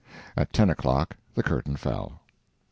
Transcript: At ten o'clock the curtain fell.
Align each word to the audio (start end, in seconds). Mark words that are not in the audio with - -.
At 0.35 0.51
ten 0.51 0.71
o'clock 0.71 1.15
the 1.35 1.43
curtain 1.43 1.75
fell. 1.75 2.21